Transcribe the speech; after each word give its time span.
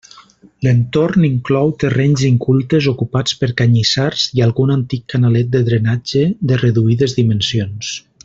L'entorn 0.67 1.25
inclou 1.27 1.73
terrenys 1.83 2.23
incultes 2.29 2.87
ocupats 2.93 3.37
per 3.43 3.49
canyissars 3.61 4.25
i 4.39 4.43
algun 4.47 4.73
antic 4.77 5.05
canalet 5.15 5.53
de 5.57 5.63
drenatge 5.69 6.25
de 6.53 6.59
reduïdes 6.65 7.17
dimensions. 7.21 7.93